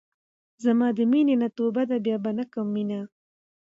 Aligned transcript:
زما 0.63 0.87
د 0.97 0.99
مينې 1.11 1.35
نه 1.41 1.49
توبه 1.57 1.83
ده 1.89 1.97
بيا 2.05 2.17
به 2.23 2.31
نۀ 2.37 2.43
کوم 2.53 2.67
مينه 2.75 2.99